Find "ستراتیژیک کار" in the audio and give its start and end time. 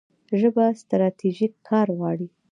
0.81-1.87